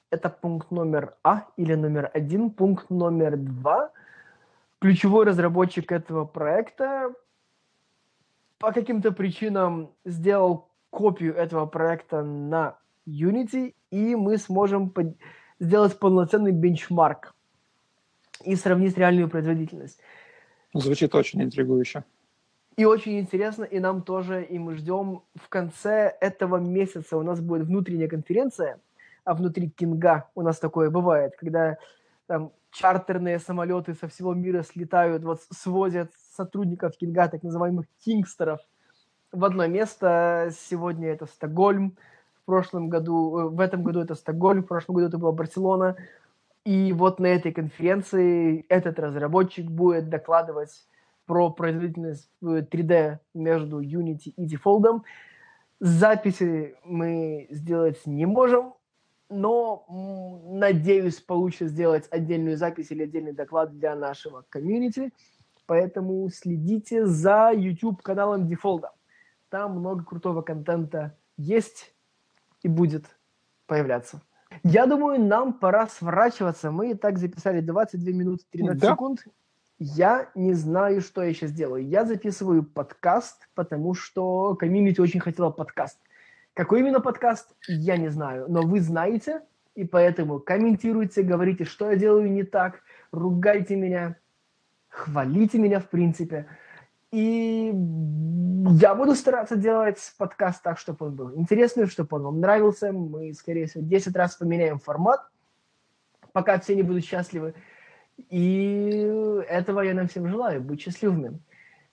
Это 0.09 0.29
пункт 0.29 0.71
номер 0.71 1.15
А 1.23 1.45
или 1.55 1.75
номер 1.75 2.09
один. 2.13 2.49
Пункт 2.49 2.89
номер 2.89 3.37
два. 3.37 3.91
Ключевой 4.79 5.25
разработчик 5.25 5.91
этого 5.91 6.25
проекта 6.25 7.13
по 8.57 8.71
каким-то 8.71 9.11
причинам 9.11 9.91
сделал 10.05 10.68
копию 10.89 11.35
этого 11.35 11.65
проекта 11.65 12.23
на 12.23 12.77
Unity, 13.07 13.75
и 13.91 14.15
мы 14.15 14.37
сможем 14.37 14.89
под... 14.89 15.17
сделать 15.59 15.97
полноценный 15.99 16.51
бенчмарк 16.51 17.33
и 18.43 18.55
сравнить 18.55 18.97
реальную 18.97 19.29
производительность. 19.29 19.99
Звучит 20.73 21.15
очень 21.15 21.41
интригующе. 21.41 22.03
И 22.77 22.85
очень 22.85 23.19
интересно, 23.19 23.65
и 23.65 23.79
нам 23.79 24.03
тоже, 24.03 24.43
и 24.43 24.57
мы 24.57 24.75
ждем 24.75 25.23
в 25.35 25.49
конце 25.49 26.15
этого 26.21 26.57
месяца 26.57 27.17
у 27.17 27.23
нас 27.23 27.41
будет 27.41 27.67
внутренняя 27.67 28.07
конференция, 28.07 28.79
а 29.25 29.33
внутри 29.33 29.69
Кинга 29.69 30.29
у 30.33 30.41
нас 30.41 30.59
такое 30.59 30.89
бывает, 30.89 31.33
когда 31.37 31.77
там 32.27 32.53
чартерные 32.71 33.39
самолеты 33.39 33.95
со 33.95 34.07
всего 34.07 34.33
мира 34.33 34.63
слетают, 34.63 35.23
вот 35.23 35.41
свозят 35.51 36.11
сотрудников 36.37 36.95
Кинга, 36.95 37.27
так 37.27 37.43
называемых 37.43 37.85
кингстеров, 38.05 38.61
в 39.31 39.45
одно 39.45 39.67
место. 39.67 40.51
Сегодня 40.69 41.09
это 41.09 41.25
Стокгольм, 41.25 41.97
в 42.41 42.45
прошлом 42.45 42.89
году, 42.89 43.37
э, 43.37 43.49
в 43.49 43.59
этом 43.59 43.83
году 43.83 44.01
это 44.01 44.15
Стокгольм, 44.15 44.63
в 44.63 44.67
прошлом 44.67 44.95
году 44.95 45.07
это 45.07 45.17
была 45.17 45.31
Барселона. 45.31 45.95
И 46.65 46.93
вот 46.93 47.19
на 47.19 47.27
этой 47.27 47.51
конференции 47.51 48.65
этот 48.69 48.99
разработчик 48.99 49.65
будет 49.65 50.09
докладывать 50.09 50.85
про 51.25 51.51
производительность 51.51 52.29
3D 52.41 53.19
между 53.33 53.81
Unity 53.81 54.33
и 54.35 54.47
Default. 54.47 55.01
Записи 55.79 56.75
мы 56.83 57.47
сделать 57.51 58.05
не 58.05 58.25
можем, 58.25 58.73
но 59.29 59.85
надеюсь, 60.49 61.21
получится 61.21 61.67
сделать 61.67 62.07
отдельную 62.09 62.57
запись 62.57 62.91
или 62.91 63.03
отдельный 63.03 63.33
доклад 63.33 63.77
для 63.77 63.95
нашего 63.95 64.43
комьюнити. 64.49 65.13
Поэтому 65.67 66.27
следите 66.29 67.05
за 67.05 67.51
YouTube-каналом 67.53 68.47
Дефолда. 68.47 68.91
Там 69.49 69.79
много 69.79 70.03
крутого 70.03 70.41
контента 70.41 71.17
есть 71.37 71.93
и 72.61 72.67
будет 72.67 73.05
появляться. 73.65 74.21
Я 74.63 74.85
думаю, 74.85 75.21
нам 75.21 75.53
пора 75.53 75.87
сворачиваться. 75.87 76.71
Мы 76.71 76.91
и 76.91 76.93
так 76.93 77.17
записали 77.17 77.61
22 77.61 78.11
минуты 78.13 78.43
13 78.51 78.81
да. 78.81 78.91
секунд. 78.91 79.25
Я 79.79 80.29
не 80.35 80.53
знаю, 80.53 81.01
что 81.01 81.23
я 81.23 81.33
сейчас 81.33 81.51
делаю. 81.51 81.87
Я 81.87 82.05
записываю 82.05 82.63
подкаст, 82.63 83.47
потому 83.55 83.93
что 83.93 84.55
комьюнити 84.55 84.99
очень 84.99 85.19
хотела 85.19 85.49
подкаст. 85.51 85.97
Какой 86.53 86.81
именно 86.81 86.99
подкаст, 86.99 87.55
я 87.67 87.95
не 87.95 88.09
знаю, 88.09 88.47
но 88.49 88.63
вы 88.63 88.81
знаете, 88.81 89.41
и 89.75 89.85
поэтому 89.85 90.39
комментируйте, 90.39 91.23
говорите, 91.23 91.63
что 91.63 91.89
я 91.89 91.95
делаю 91.95 92.29
не 92.29 92.43
так, 92.43 92.81
ругайте 93.13 93.77
меня, 93.77 94.17
хвалите 94.89 95.57
меня 95.57 95.79
в 95.79 95.89
принципе. 95.89 96.47
И 97.11 97.73
я 98.79 98.95
буду 98.95 99.15
стараться 99.15 99.55
делать 99.55 99.97
подкаст 100.17 100.61
так, 100.61 100.77
чтобы 100.77 101.07
он 101.07 101.15
был 101.15 101.35
интересный, 101.35 101.87
чтобы 101.87 102.17
он 102.17 102.23
вам 102.23 102.39
нравился. 102.39 102.91
Мы, 102.91 103.33
скорее 103.33 103.65
всего, 103.65 103.83
10 103.83 104.15
раз 104.15 104.35
поменяем 104.35 104.79
формат, 104.79 105.21
пока 106.33 106.59
все 106.59 106.75
не 106.75 106.83
будут 106.83 107.05
счастливы. 107.05 107.55
И 108.29 108.89
этого 109.49 109.81
я 109.81 109.93
нам 109.93 110.07
всем 110.07 110.27
желаю, 110.27 110.61
быть 110.61 110.81
счастливыми. 110.81 111.39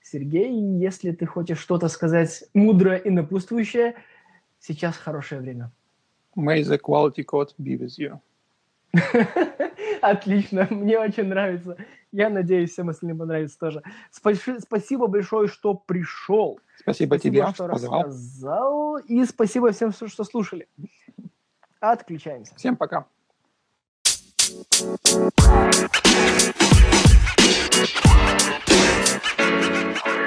Сергей, 0.02 0.52
если 0.78 1.12
ты 1.12 1.26
хочешь 1.26 1.58
что-то 1.58 1.88
сказать 1.88 2.44
мудрое 2.54 2.98
и 2.98 3.10
напутствующее– 3.10 3.94
Сейчас 4.60 4.96
хорошее 4.96 5.40
время. 5.40 5.70
May 6.36 6.62
the 6.62 6.78
quality 6.78 7.24
code 7.24 7.50
be 7.58 7.78
with 7.78 7.98
you. 7.98 8.18
Отлично, 10.02 10.66
мне 10.70 10.98
очень 10.98 11.24
нравится. 11.24 11.76
Я 12.16 12.30
надеюсь, 12.30 12.72
всем 12.72 12.88
остальным 12.88 13.18
понравится 13.18 13.58
тоже. 13.58 13.82
Спасибо 14.10 15.06
большое, 15.06 15.48
что 15.48 15.74
пришел. 15.74 16.58
Спасибо, 16.78 17.16
спасибо 17.16 17.18
тебе, 17.18 17.52
что 17.52 17.68
позвал. 17.68 18.04
рассказал. 18.04 18.96
И 18.96 19.22
спасибо 19.26 19.70
всем, 19.72 19.92
что 19.92 20.24
слушали. 20.24 20.66
Отключаемся. 21.78 22.54
Всем 22.56 22.74
пока. 22.74 23.04
You 24.38 24.62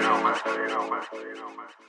know, 0.04 0.22
man. 0.22 0.36
You 0.46 0.68
know, 0.68 0.90
man. 0.92 1.02
You 1.12 1.36
know, 1.40 1.50
man. 1.58 1.89